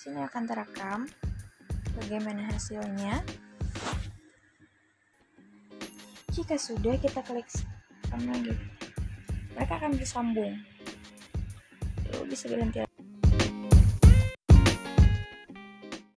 [0.00, 1.04] Sini akan terekam
[2.00, 3.20] bagaimana hasilnya.
[6.32, 7.44] Jika sudah kita klik
[8.08, 8.56] lagi,
[9.52, 10.56] mereka akan bersambung.
[12.16, 12.80] Lalu bisa berhenti